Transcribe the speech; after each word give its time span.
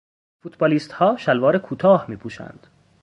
فوتبالیستها 0.43 1.15
شلوار 1.17 1.57
کوتاه 1.57 2.05
میپوشند. 2.07 2.67